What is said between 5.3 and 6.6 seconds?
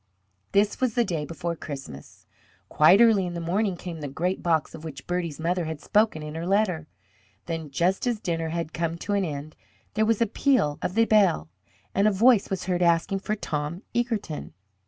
mother had spoken in her